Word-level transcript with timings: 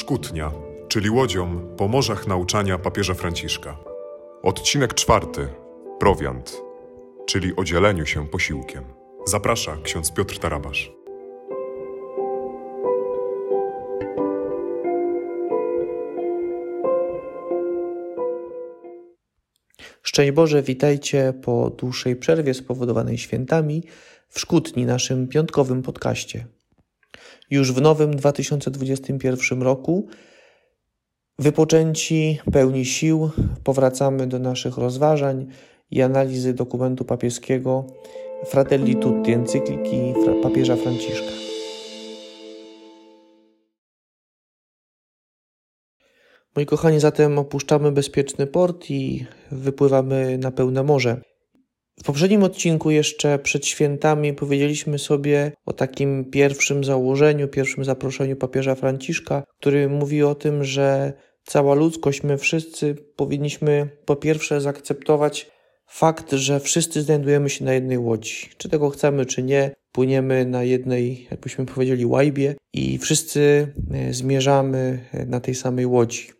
Szkutnia, 0.00 0.52
czyli 0.88 1.10
łodzią 1.10 1.74
po 1.76 1.88
morzach 1.88 2.26
nauczania 2.26 2.78
papieża 2.78 3.14
Franciszka. 3.14 3.76
Odcinek 4.42 4.94
czwarty. 4.94 5.48
Prowiant, 5.98 6.62
czyli 7.26 7.56
o 7.56 7.64
dzieleniu 7.64 8.06
się 8.06 8.28
posiłkiem. 8.28 8.84
Zaprasza 9.26 9.76
ksiądz 9.82 10.12
Piotr 10.12 10.38
Tarabasz. 10.38 10.92
Szczęść 20.02 20.32
Boże, 20.32 20.62
witajcie 20.62 21.32
po 21.42 21.70
dłuższej 21.70 22.16
przerwie 22.16 22.54
spowodowanej 22.54 23.18
świętami 23.18 23.82
w 24.28 24.40
Szkutni, 24.40 24.86
naszym 24.86 25.28
piątkowym 25.28 25.82
podcaście. 25.82 26.46
Już 27.50 27.72
w 27.72 27.80
nowym 27.80 28.16
2021 28.16 29.62
roku, 29.62 30.08
wypoczęci, 31.38 32.38
pełni 32.52 32.84
sił, 32.84 33.30
powracamy 33.64 34.26
do 34.26 34.38
naszych 34.38 34.78
rozważań 34.78 35.46
i 35.90 36.02
analizy 36.02 36.54
dokumentu 36.54 37.04
papieskiego 37.04 37.86
Fratelli 38.46 38.96
Tutti, 38.96 39.32
encykliki 39.32 40.14
papieża 40.42 40.76
Franciszka. 40.76 41.32
Moi 46.56 46.66
kochani, 46.66 47.00
zatem 47.00 47.38
opuszczamy 47.38 47.92
bezpieczny 47.92 48.46
port 48.46 48.90
i 48.90 49.26
wypływamy 49.50 50.38
na 50.38 50.50
pełne 50.50 50.82
morze. 50.82 51.29
W 52.00 52.02
poprzednim 52.02 52.42
odcinku, 52.42 52.90
jeszcze 52.90 53.38
przed 53.38 53.66
świętami, 53.66 54.32
powiedzieliśmy 54.32 54.98
sobie 54.98 55.52
o 55.66 55.72
takim 55.72 56.24
pierwszym 56.24 56.84
założeniu, 56.84 57.48
pierwszym 57.48 57.84
zaproszeniu 57.84 58.36
papieża 58.36 58.74
Franciszka, 58.74 59.42
który 59.60 59.88
mówi 59.88 60.22
o 60.22 60.34
tym, 60.34 60.64
że 60.64 61.12
cała 61.44 61.74
ludzkość, 61.74 62.22
my 62.22 62.38
wszyscy 62.38 62.94
powinniśmy 63.16 63.88
po 64.04 64.16
pierwsze 64.16 64.60
zaakceptować 64.60 65.50
fakt, 65.86 66.32
że 66.32 66.60
wszyscy 66.60 67.02
znajdujemy 67.02 67.50
się 67.50 67.64
na 67.64 67.72
jednej 67.72 67.98
łodzi. 67.98 68.48
Czy 68.56 68.68
tego 68.68 68.90
chcemy, 68.90 69.26
czy 69.26 69.42
nie, 69.42 69.74
płyniemy 69.92 70.44
na 70.44 70.62
jednej, 70.62 71.28
jakbyśmy 71.30 71.66
powiedzieli, 71.66 72.06
łajbie 72.06 72.54
i 72.72 72.98
wszyscy 72.98 73.72
e, 73.90 74.14
zmierzamy 74.14 75.04
e, 75.12 75.26
na 75.26 75.40
tej 75.40 75.54
samej 75.54 75.86
łodzi. 75.86 76.39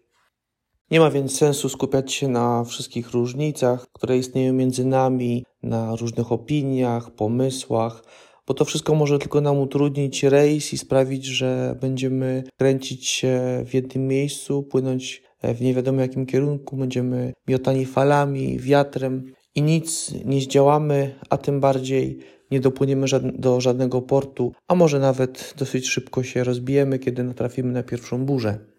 Nie 0.90 1.00
ma 1.00 1.10
więc 1.10 1.36
sensu 1.36 1.68
skupiać 1.68 2.12
się 2.12 2.28
na 2.28 2.64
wszystkich 2.64 3.10
różnicach, 3.10 3.86
które 3.92 4.18
istnieją 4.18 4.52
między 4.52 4.84
nami, 4.84 5.44
na 5.62 5.96
różnych 5.96 6.32
opiniach, 6.32 7.10
pomysłach, 7.10 8.04
bo 8.46 8.54
to 8.54 8.64
wszystko 8.64 8.94
może 8.94 9.18
tylko 9.18 9.40
nam 9.40 9.58
utrudnić 9.58 10.22
rejs 10.22 10.72
i 10.72 10.78
sprawić, 10.78 11.24
że 11.24 11.76
będziemy 11.80 12.44
kręcić 12.58 13.08
się 13.08 13.64
w 13.66 13.74
jednym 13.74 14.06
miejscu, 14.06 14.62
płynąć 14.62 15.22
w 15.42 15.60
nie 15.60 15.74
wiadomo 15.74 16.00
jakim 16.00 16.26
kierunku, 16.26 16.76
będziemy 16.76 17.32
miotani 17.48 17.86
falami, 17.86 18.58
wiatrem 18.58 19.32
i 19.54 19.62
nic 19.62 20.14
nie 20.24 20.40
zdziałamy, 20.40 21.14
a 21.30 21.36
tym 21.36 21.60
bardziej 21.60 22.18
nie 22.50 22.60
dopłyniemy 22.60 23.06
do 23.34 23.60
żadnego 23.60 24.02
portu, 24.02 24.52
a 24.68 24.74
może 24.74 24.98
nawet 24.98 25.54
dosyć 25.58 25.88
szybko 25.88 26.22
się 26.22 26.44
rozbijemy, 26.44 26.98
kiedy 26.98 27.24
natrafimy 27.24 27.72
na 27.72 27.82
pierwszą 27.82 28.24
burzę. 28.24 28.69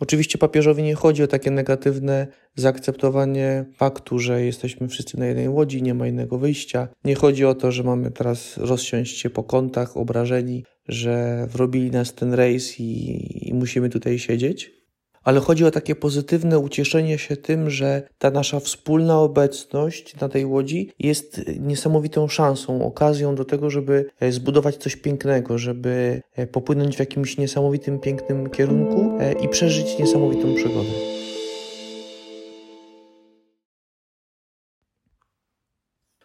Oczywiście 0.00 0.38
papieżowi 0.38 0.82
nie 0.82 0.94
chodzi 0.94 1.22
o 1.22 1.26
takie 1.26 1.50
negatywne 1.50 2.26
zaakceptowanie 2.54 3.64
faktu, 3.76 4.18
że 4.18 4.44
jesteśmy 4.44 4.88
wszyscy 4.88 5.18
na 5.18 5.26
jednej 5.26 5.48
łodzi, 5.48 5.82
nie 5.82 5.94
ma 5.94 6.06
innego 6.06 6.38
wyjścia. 6.38 6.88
Nie 7.04 7.14
chodzi 7.14 7.44
o 7.44 7.54
to, 7.54 7.72
że 7.72 7.82
mamy 7.82 8.10
teraz 8.10 8.56
rozsiąść 8.56 9.18
się 9.18 9.30
po 9.30 9.44
kątach, 9.44 9.96
obrażeni, 9.96 10.64
że 10.88 11.46
wrobili 11.50 11.90
nas 11.90 12.14
ten 12.14 12.34
rejs 12.34 12.80
i, 12.80 13.48
i 13.48 13.54
musimy 13.54 13.88
tutaj 13.88 14.18
siedzieć 14.18 14.77
ale 15.22 15.40
chodzi 15.40 15.64
o 15.64 15.70
takie 15.70 15.94
pozytywne 15.94 16.58
ucieszenie 16.58 17.18
się 17.18 17.36
tym, 17.36 17.70
że 17.70 18.08
ta 18.18 18.30
nasza 18.30 18.60
wspólna 18.60 19.20
obecność 19.20 20.20
na 20.20 20.28
tej 20.28 20.44
łodzi 20.44 20.92
jest 20.98 21.40
niesamowitą 21.58 22.28
szansą, 22.28 22.86
okazją 22.86 23.34
do 23.34 23.44
tego, 23.44 23.70
żeby 23.70 24.10
e, 24.20 24.32
zbudować 24.32 24.76
coś 24.76 24.96
pięknego, 24.96 25.58
żeby 25.58 26.22
e, 26.36 26.46
popłynąć 26.46 26.96
w 26.96 27.00
jakimś 27.00 27.38
niesamowitym, 27.38 27.98
pięknym 27.98 28.50
kierunku 28.50 29.18
e, 29.20 29.32
i 29.32 29.48
przeżyć 29.48 29.98
niesamowitą 29.98 30.54
przygodę. 30.54 30.90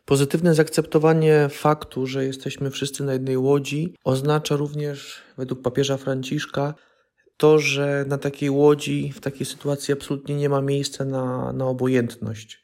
Pozytywne 0.06 0.56
zaakceptowanie 0.56 1.50
faktu, 1.50 2.08
że 2.08 2.25
jesteśmy 2.25 2.72
wszyscy 2.72 3.04
na 3.04 3.14
jednej 3.14 3.38
łodzi, 3.38 3.96
oznacza 4.04 4.56
również, 4.56 5.22
według 5.38 5.62
papieża 5.62 5.98
Franciszka, 5.98 6.74
to, 7.38 7.59
że 7.59 8.05
na 8.07 8.17
takiej 8.17 8.49
łodzi, 8.49 9.11
w 9.16 9.19
takiej 9.19 9.45
sytuacji 9.45 9.94
absolutnie 9.94 10.35
nie 10.35 10.49
ma 10.49 10.61
miejsca 10.61 11.05
na, 11.05 11.53
na 11.53 11.66
obojętność. 11.66 12.63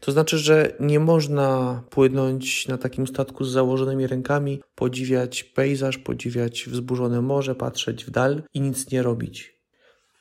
To 0.00 0.12
znaczy, 0.12 0.38
że 0.38 0.72
nie 0.80 1.00
można 1.00 1.82
płynąć 1.90 2.68
na 2.68 2.78
takim 2.78 3.06
statku 3.06 3.44
z 3.44 3.52
założonymi 3.52 4.06
rękami, 4.06 4.62
podziwiać 4.74 5.44
pejzaż, 5.44 5.98
podziwiać 5.98 6.64
wzburzone 6.68 7.20
morze, 7.20 7.54
patrzeć 7.54 8.04
w 8.04 8.10
dal 8.10 8.42
i 8.54 8.60
nic 8.60 8.90
nie 8.90 9.02
robić. 9.02 9.62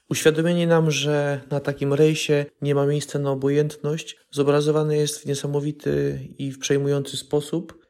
Uświadomienie 0.09 0.67
nam, 0.67 0.91
że 0.91 1.41
na 1.49 1.59
takim 1.59 1.93
rejsie 1.93 2.45
nie 2.61 2.75
ma 2.75 2.85
miejsca 2.85 3.19
na 3.19 3.31
obojętność, 3.31 4.17
zobrazowane 4.31 4.97
jest 4.97 5.19
w 5.19 5.25
niesamowity 5.25 6.19
i 6.37 6.51
w 6.51 6.59
przejmujący 6.59 7.17
sposób 7.17 7.85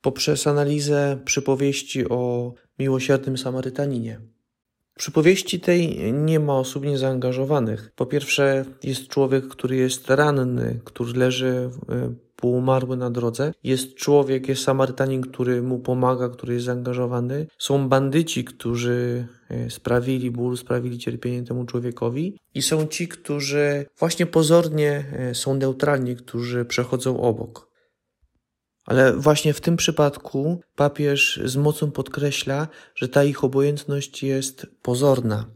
poprzez 0.00 0.46
analizę 0.46 1.20
przypowieści 1.24 2.08
o 2.08 2.52
miłosiernym 2.78 3.38
Samarytaninie. 3.38 4.20
Przypowieści 4.98 5.60
tej 5.60 6.12
nie 6.12 6.40
ma 6.40 6.58
osób 6.58 6.84
niezaangażowanych. 6.84 7.92
Po 7.96 8.06
pierwsze, 8.06 8.64
jest 8.82 9.08
człowiek, 9.08 9.48
który 9.48 9.76
jest 9.76 10.10
ranny, 10.10 10.80
który 10.84 11.18
leży 11.18 11.70
e, 11.88 12.14
półumarły 12.42 12.96
na 12.96 13.10
drodze. 13.10 13.52
Jest 13.64 13.94
człowiek, 13.94 14.48
jest 14.48 14.62
Samarytanin, 14.62 15.22
który 15.22 15.62
mu 15.62 15.78
pomaga, 15.78 16.28
który 16.28 16.54
jest 16.54 16.66
zaangażowany. 16.66 17.46
Są 17.58 17.88
bandyci, 17.88 18.44
którzy 18.44 19.26
e, 19.50 19.70
sprawili 19.70 20.30
ból, 20.30 20.56
sprawili 20.56 20.98
cierpienie 20.98 21.42
temu 21.42 21.64
człowiekowi. 21.64 22.38
I 22.54 22.62
są 22.62 22.86
ci, 22.86 23.08
którzy 23.08 23.86
właśnie 23.98 24.26
pozornie 24.26 25.04
e, 25.12 25.34
są 25.34 25.54
neutralni, 25.54 26.16
którzy 26.16 26.64
przechodzą 26.64 27.20
obok. 27.20 27.71
Ale 28.84 29.16
właśnie 29.16 29.54
w 29.54 29.60
tym 29.60 29.76
przypadku 29.76 30.60
papież 30.76 31.40
z 31.44 31.56
mocą 31.56 31.90
podkreśla, 31.90 32.68
że 32.94 33.08
ta 33.08 33.24
ich 33.24 33.44
obojętność 33.44 34.22
jest 34.22 34.66
pozorna. 34.82 35.46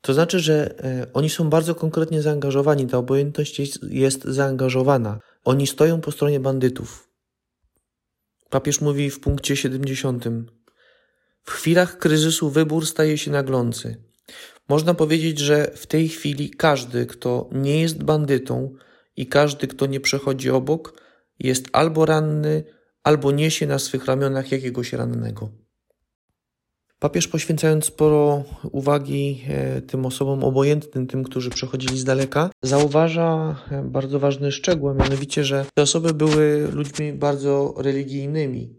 To 0.00 0.14
znaczy, 0.14 0.40
że 0.40 0.84
e, 0.84 1.06
oni 1.12 1.30
są 1.30 1.50
bardzo 1.50 1.74
konkretnie 1.74 2.22
zaangażowani, 2.22 2.86
ta 2.86 2.98
obojętność 2.98 3.58
jest, 3.58 3.78
jest 3.82 4.24
zaangażowana. 4.24 5.18
Oni 5.44 5.66
stoją 5.66 6.00
po 6.00 6.12
stronie 6.12 6.40
bandytów. 6.40 7.08
Papież 8.50 8.80
mówi 8.80 9.10
w 9.10 9.20
punkcie 9.20 9.56
70. 9.56 10.24
W 11.42 11.50
chwilach 11.50 11.98
kryzysu 11.98 12.50
wybór 12.50 12.86
staje 12.86 13.18
się 13.18 13.30
naglący. 13.30 14.02
Można 14.68 14.94
powiedzieć, 14.94 15.38
że 15.38 15.70
w 15.74 15.86
tej 15.86 16.08
chwili 16.08 16.50
każdy, 16.50 17.06
kto 17.06 17.48
nie 17.52 17.80
jest 17.80 18.04
bandytą 18.04 18.74
i 19.16 19.26
każdy, 19.26 19.66
kto 19.66 19.86
nie 19.86 20.00
przechodzi 20.00 20.50
obok, 20.50 21.01
jest 21.42 21.68
albo 21.72 22.06
ranny, 22.06 22.64
albo 23.02 23.32
niesie 23.32 23.66
na 23.66 23.78
swych 23.78 24.04
ramionach 24.04 24.52
jakiegoś 24.52 24.92
rannego. 24.92 25.48
Papież 26.98 27.28
poświęcając 27.28 27.84
sporo 27.84 28.44
uwagi 28.72 29.44
e, 29.48 29.82
tym 29.82 30.06
osobom 30.06 30.44
obojętnym, 30.44 31.06
tym, 31.06 31.24
którzy 31.24 31.50
przechodzili 31.50 31.98
z 31.98 32.04
daleka, 32.04 32.50
zauważa 32.62 33.56
e, 33.70 33.82
bardzo 33.82 34.18
ważny 34.18 34.52
szczegół, 34.52 34.88
a 34.88 34.94
mianowicie, 34.94 35.44
że 35.44 35.66
te 35.74 35.82
osoby 35.82 36.14
były 36.14 36.68
ludźmi 36.72 37.12
bardzo 37.12 37.74
religijnymi. 37.76 38.76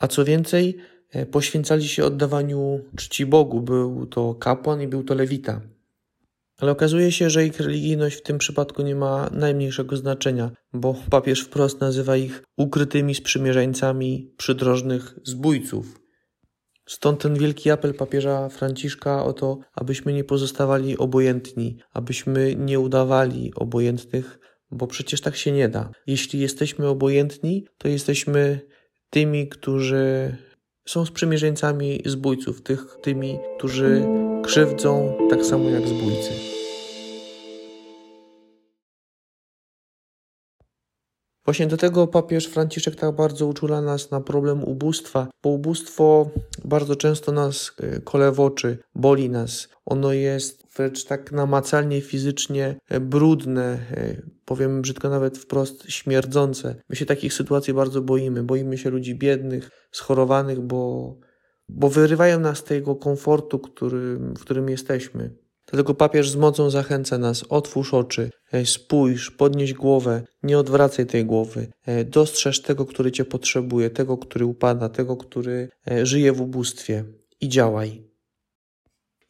A 0.00 0.08
co 0.08 0.24
więcej, 0.24 0.76
e, 1.10 1.26
poświęcali 1.26 1.88
się 1.88 2.04
oddawaniu 2.04 2.80
czci 2.96 3.26
Bogu. 3.26 3.60
Był 3.60 4.06
to 4.06 4.34
kapłan 4.34 4.82
i 4.82 4.86
był 4.86 5.04
to 5.04 5.14
lewita. 5.14 5.60
Ale 6.60 6.72
okazuje 6.72 7.12
się, 7.12 7.30
że 7.30 7.46
ich 7.46 7.60
religijność 7.60 8.16
w 8.16 8.22
tym 8.22 8.38
przypadku 8.38 8.82
nie 8.82 8.94
ma 8.94 9.30
najmniejszego 9.32 9.96
znaczenia, 9.96 10.50
bo 10.72 10.94
papież 11.10 11.40
wprost 11.40 11.80
nazywa 11.80 12.16
ich 12.16 12.42
ukrytymi 12.56 13.14
sprzymierzeńcami 13.14 14.34
przydrożnych 14.36 15.14
zbójców. 15.24 16.00
Stąd 16.86 17.20
ten 17.20 17.34
wielki 17.34 17.70
apel 17.70 17.94
papieża 17.94 18.48
Franciszka 18.48 19.24
o 19.24 19.32
to, 19.32 19.58
abyśmy 19.74 20.12
nie 20.12 20.24
pozostawali 20.24 20.98
obojętni, 20.98 21.78
abyśmy 21.92 22.54
nie 22.56 22.80
udawali 22.80 23.52
obojętnych, 23.54 24.38
bo 24.70 24.86
przecież 24.86 25.20
tak 25.20 25.36
się 25.36 25.52
nie 25.52 25.68
da. 25.68 25.90
Jeśli 26.06 26.40
jesteśmy 26.40 26.88
obojętni, 26.88 27.66
to 27.78 27.88
jesteśmy 27.88 28.60
tymi, 29.10 29.48
którzy 29.48 30.36
są 30.86 31.06
sprzymierzeńcami 31.06 32.02
zbójców, 32.06 32.62
tych, 32.62 32.96
tymi, 33.02 33.38
którzy 33.58 34.04
krzywdzą 34.42 35.16
tak 35.30 35.44
samo 35.44 35.68
jak 35.70 35.88
zbójcy. 35.88 36.30
Właśnie 41.44 41.66
do 41.66 41.76
tego 41.76 42.06
papież 42.06 42.46
Franciszek 42.46 42.96
tak 42.96 43.16
bardzo 43.16 43.46
uczula 43.46 43.80
nas 43.80 44.10
na 44.10 44.20
problem 44.20 44.64
ubóstwa, 44.64 45.28
bo 45.42 45.50
ubóstwo 45.50 46.30
bardzo 46.64 46.96
często 46.96 47.32
nas 47.32 47.72
y, 47.96 48.00
kole 48.00 48.32
w 48.32 48.40
oczy, 48.40 48.78
boli 48.94 49.30
nas. 49.30 49.68
Ono 49.86 50.12
jest 50.12 50.66
wręcz 50.76 51.04
tak 51.04 51.32
namacalnie, 51.32 52.00
fizycznie 52.00 52.76
e, 52.88 53.00
brudne, 53.00 53.78
e, 53.90 54.22
powiem 54.44 54.82
brzydko 54.82 55.08
nawet 55.08 55.38
wprost 55.38 55.90
śmierdzące. 55.90 56.74
My 56.88 56.96
się 56.96 57.06
takich 57.06 57.34
sytuacji 57.34 57.74
bardzo 57.74 58.02
boimy. 58.02 58.42
Boimy 58.42 58.78
się 58.78 58.90
ludzi 58.90 59.14
biednych, 59.14 59.70
schorowanych, 59.92 60.60
bo, 60.60 61.14
bo 61.74 61.88
wyrywają 61.88 62.40
nas 62.40 62.58
z 62.58 62.64
tego 62.64 62.96
komfortu, 62.96 63.58
który, 63.58 64.16
w 64.16 64.38
którym 64.40 64.68
jesteśmy. 64.68 65.30
Dlatego 65.66 65.94
papież 65.94 66.30
z 66.30 66.36
mocą 66.36 66.70
zachęca 66.70 67.18
nas: 67.18 67.44
otwórz 67.48 67.94
oczy, 67.94 68.30
e, 68.52 68.66
spójrz, 68.66 69.30
podnieś 69.30 69.74
głowę, 69.74 70.22
nie 70.42 70.58
odwracaj 70.58 71.06
tej 71.06 71.24
głowy, 71.24 71.66
dostrzeż 72.06 72.62
tego, 72.62 72.86
który 72.86 73.12
cię 73.12 73.24
potrzebuje, 73.24 73.90
tego, 73.90 74.18
który 74.18 74.44
upada, 74.44 74.88
tego, 74.88 75.16
który 75.16 75.68
żyje 76.02 76.32
w 76.32 76.40
ubóstwie 76.40 77.04
i 77.40 77.48
działaj. 77.48 78.09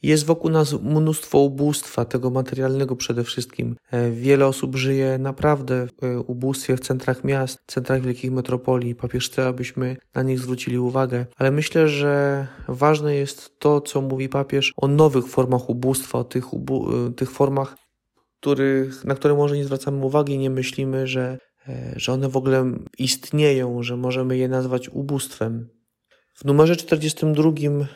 Jest 0.02 0.26
wokół 0.26 0.50
nas 0.50 0.72
mnóstwo 0.82 1.38
ubóstwa, 1.38 2.04
tego 2.04 2.30
materialnego 2.30 2.96
przede 2.96 3.24
wszystkim. 3.24 3.76
E, 3.90 4.10
wiele 4.10 4.46
osób 4.46 4.76
żyje 4.76 5.18
naprawdę 5.18 5.86
w 5.86 6.04
e, 6.04 6.20
ubóstwie 6.20 6.76
w 6.76 6.80
centrach 6.80 7.24
miast, 7.24 7.58
centrach 7.66 8.02
wielkich 8.02 8.32
metropolii. 8.32 8.94
Papież 8.94 9.30
chce, 9.30 9.46
abyśmy 9.46 9.96
na 10.14 10.22
nich 10.22 10.38
zwrócili 10.38 10.78
uwagę. 10.78 11.26
Ale 11.36 11.50
myślę, 11.50 11.88
że 11.88 12.46
ważne 12.68 13.14
jest 13.14 13.58
to, 13.58 13.80
co 13.80 14.00
mówi 14.00 14.28
papież 14.28 14.72
o 14.76 14.88
nowych 14.88 15.26
formach 15.26 15.70
ubóstwa, 15.70 16.18
o 16.18 16.24
tych, 16.24 16.44
e, 16.44 17.12
tych 17.12 17.30
formach, 17.30 17.76
których, 18.40 19.04
na 19.04 19.14
które 19.14 19.34
może 19.34 19.56
nie 19.56 19.64
zwracamy 19.64 20.04
uwagi, 20.04 20.38
nie 20.38 20.50
myślimy, 20.50 21.06
że, 21.06 21.38
że 21.96 22.12
one 22.12 22.28
w 22.28 22.36
ogóle 22.36 22.72
istnieją, 22.98 23.82
że 23.82 23.96
możemy 23.96 24.36
je 24.36 24.48
nazwać 24.48 24.88
ubóstwem. 24.88 25.79
W 26.40 26.44
numerze 26.44 26.76
42, 26.76 27.52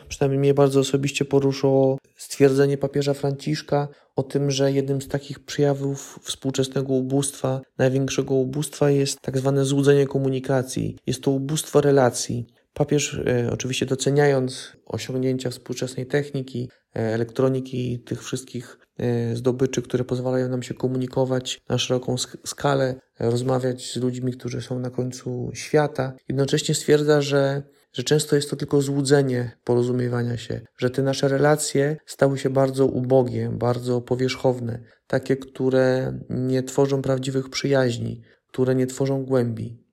przynajmniej 0.07 0.39
mnie 0.39 0.53
bardzo 0.53 0.79
osobiście 0.79 1.25
poruszyło 1.25 1.97
stwierdzenie 2.17 2.77
papieża 2.77 3.13
Franciszka 3.13 3.87
o 4.15 4.23
tym, 4.23 4.51
że 4.51 4.71
jednym 4.71 5.01
z 5.01 5.07
takich 5.07 5.39
przejawów 5.39 6.19
współczesnego 6.23 6.93
ubóstwa, 6.93 7.61
największego 7.77 8.35
ubóstwa 8.35 8.89
jest 8.89 9.21
tak 9.21 9.37
zwane 9.37 9.65
złudzenie 9.65 10.07
komunikacji. 10.07 10.97
Jest 11.07 11.21
to 11.21 11.31
ubóstwo 11.31 11.81
relacji. 11.81 12.45
Papież, 12.73 13.21
e, 13.27 13.49
oczywiście 13.51 13.85
doceniając 13.85 14.71
osiągnięcia 14.85 15.49
współczesnej 15.49 16.05
techniki, 16.05 16.69
e, 16.95 16.99
elektroniki, 16.99 17.99
tych 17.99 18.23
wszystkich 18.23 18.77
e, 18.97 19.35
zdobyczy, 19.35 19.81
które 19.81 20.03
pozwalają 20.03 20.49
nam 20.49 20.63
się 20.63 20.73
komunikować 20.73 21.61
na 21.69 21.77
szeroką 21.77 22.15
skalę, 22.45 22.95
rozmawiać 23.19 23.91
z 23.91 23.95
ludźmi, 23.95 24.33
którzy 24.33 24.61
są 24.61 24.79
na 24.79 24.89
końcu 24.89 25.51
świata, 25.53 26.13
jednocześnie 26.29 26.75
stwierdza, 26.75 27.21
że 27.21 27.63
że 27.95 28.03
często 28.03 28.35
jest 28.35 28.49
to 28.49 28.55
tylko 28.55 28.81
złudzenie 28.81 29.51
porozumiewania 29.63 30.37
się, 30.37 30.61
że 30.77 30.89
te 30.89 31.03
nasze 31.03 31.27
relacje 31.27 31.97
stały 32.05 32.37
się 32.37 32.49
bardzo 32.49 32.85
ubogie, 32.85 33.49
bardzo 33.53 34.01
powierzchowne, 34.01 34.79
takie, 35.07 35.37
które 35.37 36.19
nie 36.29 36.63
tworzą 36.63 37.01
prawdziwych 37.01 37.49
przyjaźni, 37.49 38.21
które 38.47 38.75
nie 38.75 38.87
tworzą 38.87 39.25
głębi. 39.25 39.85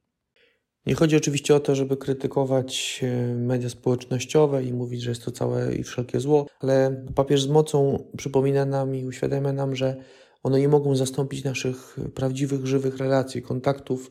Nie 0.87 0.95
chodzi 0.95 1.17
oczywiście 1.17 1.55
o 1.55 1.61
to, 1.61 1.75
żeby 1.75 1.97
krytykować 1.97 3.01
e, 3.03 3.35
media 3.35 3.69
społecznościowe 3.69 4.65
i 4.65 4.73
mówić, 4.73 5.03
że 5.03 5.11
jest 5.11 5.25
to 5.25 5.31
całe 5.31 5.75
i 5.75 5.83
wszelkie 5.83 6.21
zło, 6.21 6.47
ale 6.61 7.05
papież 7.15 7.43
z 7.43 7.49
mocą 7.49 8.05
przypomina 8.17 8.65
nam 8.65 8.95
i 8.95 9.05
uświadamia 9.05 9.53
nam, 9.53 9.77
że 9.77 9.97
one 10.43 10.61
nie 10.61 10.69
mogą 10.69 10.97
zastąpić 10.97 11.45
naszych 11.45 11.97
prawdziwych, 12.15 12.67
żywych 12.67 12.97
relacji, 12.97 13.43
kontaktów 13.43 14.11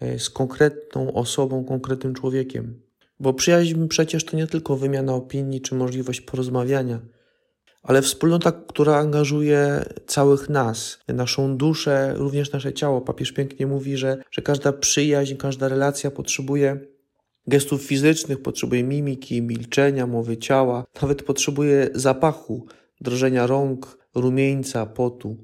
e, 0.00 0.18
z 0.18 0.30
konkretną 0.30 1.12
osobą, 1.12 1.64
konkretnym 1.64 2.14
człowiekiem. 2.14 2.87
Bo 3.20 3.34
przyjaźń 3.34 3.88
przecież 3.88 4.24
to 4.24 4.36
nie 4.36 4.46
tylko 4.46 4.76
wymiana 4.76 5.14
opinii 5.14 5.60
czy 5.60 5.74
możliwość 5.74 6.20
porozmawiania, 6.20 7.00
ale 7.82 8.02
wspólnota, 8.02 8.52
która 8.52 8.96
angażuje 8.96 9.84
całych 10.06 10.48
nas, 10.48 10.98
naszą 11.08 11.56
duszę, 11.56 12.14
również 12.16 12.52
nasze 12.52 12.72
ciało. 12.72 13.00
Papież 13.00 13.32
pięknie 13.32 13.66
mówi, 13.66 13.96
że, 13.96 14.22
że 14.30 14.42
każda 14.42 14.72
przyjaźń, 14.72 15.34
każda 15.36 15.68
relacja 15.68 16.10
potrzebuje 16.10 16.80
gestów 17.46 17.82
fizycznych, 17.82 18.42
potrzebuje 18.42 18.84
mimiki, 18.84 19.42
milczenia, 19.42 20.06
mowy 20.06 20.36
ciała, 20.36 20.84
nawet 21.02 21.22
potrzebuje 21.22 21.90
zapachu, 21.94 22.66
drżenia 23.00 23.46
rąk, 23.46 23.98
rumieńca, 24.14 24.86
potu. 24.86 25.36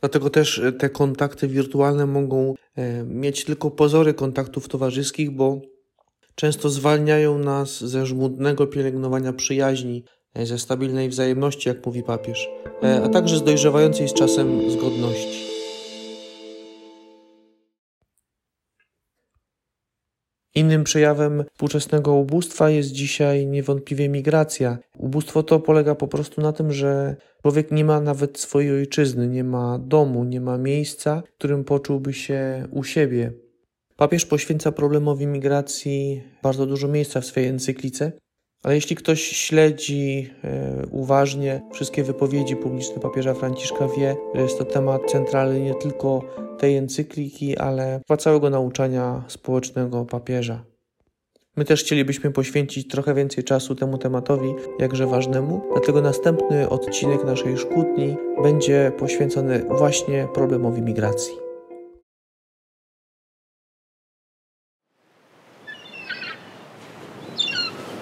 Dlatego 0.00 0.30
też 0.30 0.62
te 0.78 0.90
kontakty 0.90 1.48
wirtualne 1.48 2.06
mogą 2.06 2.54
e, 2.76 3.04
mieć 3.04 3.44
tylko 3.44 3.70
pozory 3.70 4.14
kontaktów 4.14 4.68
towarzyskich, 4.68 5.30
bo 5.30 5.60
często 6.40 6.70
zwalniają 6.70 7.38
nas 7.38 7.84
ze 7.84 8.06
żmudnego 8.06 8.66
pielęgnowania 8.66 9.32
przyjaźni, 9.32 10.04
e, 10.34 10.46
ze 10.46 10.58
stabilnej 10.58 11.08
wzajemności, 11.08 11.68
jak 11.68 11.86
mówi 11.86 12.02
papież, 12.02 12.48
e, 12.82 13.02
a 13.02 13.08
także 13.08 13.36
z 13.36 13.42
dojrzewającej 13.42 14.08
z 14.08 14.14
czasem 14.14 14.70
zgodności. 14.70 15.50
Innym 20.54 20.84
przejawem 20.84 21.44
współczesnego 21.52 22.12
ubóstwa 22.12 22.70
jest 22.70 22.92
dzisiaj 22.92 23.46
niewątpliwie 23.46 24.08
migracja. 24.08 24.78
Ubóstwo 24.98 25.42
to 25.42 25.60
polega 25.60 25.94
po 25.94 26.08
prostu 26.08 26.40
na 26.40 26.52
tym, 26.52 26.72
że 26.72 27.16
człowiek 27.42 27.70
nie 27.70 27.84
ma 27.84 28.00
nawet 28.00 28.38
swojej 28.38 28.72
ojczyzny, 28.72 29.28
nie 29.28 29.44
ma 29.44 29.78
domu, 29.78 30.24
nie 30.24 30.40
ma 30.40 30.58
miejsca, 30.58 31.22
w 31.26 31.34
którym 31.38 31.64
poczułby 31.64 32.12
się 32.12 32.68
u 32.70 32.84
siebie. 32.84 33.49
Papież 34.00 34.26
poświęca 34.26 34.72
problemowi 34.72 35.26
migracji 35.26 36.22
bardzo 36.42 36.66
dużo 36.66 36.88
miejsca 36.88 37.20
w 37.20 37.26
swojej 37.26 37.48
encyklice, 37.48 38.12
ale 38.62 38.74
jeśli 38.74 38.96
ktoś 38.96 39.22
śledzi 39.22 40.30
e, 40.44 40.86
uważnie 40.90 41.62
wszystkie 41.72 42.04
wypowiedzi 42.04 42.56
publiczne 42.56 43.00
papieża 43.00 43.34
Franciszka, 43.34 43.88
wie, 43.98 44.16
że 44.34 44.42
jest 44.42 44.58
to 44.58 44.64
temat 44.64 45.02
centralny 45.10 45.60
nie 45.60 45.74
tylko 45.74 46.22
tej 46.58 46.76
encykliki, 46.76 47.58
ale 47.58 48.00
całego 48.18 48.50
nauczania 48.50 49.24
społecznego 49.28 50.04
papieża. 50.04 50.64
My 51.56 51.64
też 51.64 51.84
chcielibyśmy 51.84 52.30
poświęcić 52.30 52.88
trochę 52.88 53.14
więcej 53.14 53.44
czasu 53.44 53.74
temu 53.74 53.98
tematowi, 53.98 54.54
jakże 54.78 55.06
ważnemu, 55.06 55.60
dlatego 55.72 56.00
następny 56.00 56.68
odcinek 56.68 57.24
naszej 57.24 57.58
szkutni 57.58 58.16
będzie 58.42 58.92
poświęcony 58.98 59.64
właśnie 59.68 60.28
problemowi 60.34 60.82
migracji. 60.82 61.49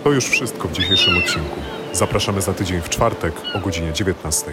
To 0.08 0.12
już 0.12 0.24
wszystko 0.24 0.68
w 0.68 0.72
dzisiejszym 0.72 1.18
odcinku. 1.18 1.60
Zapraszamy 1.92 2.40
za 2.40 2.54
tydzień 2.54 2.80
w 2.80 2.88
czwartek 2.88 3.32
o 3.54 3.58
godzinie 3.58 3.92
19. 3.92 4.46